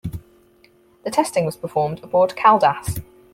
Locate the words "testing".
1.11-1.45